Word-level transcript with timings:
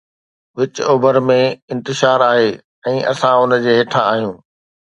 وچ 0.57 0.75
اوڀر 0.89 1.15
۾ 1.27 1.41
انتشار 1.73 2.19
آهي 2.31 2.49
۽ 2.93 2.95
اسان 3.13 3.35
ان 3.45 3.51
جي 3.67 3.71
هيٺان 3.81 4.03
آهيون. 4.09 4.35